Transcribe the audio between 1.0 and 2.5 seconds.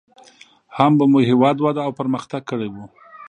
مو هېواد وده او پرمختګ